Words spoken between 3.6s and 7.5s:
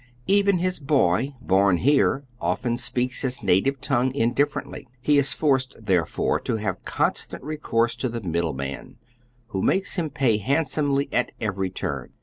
tongue indifferently, lie is forced, therefore, to have constant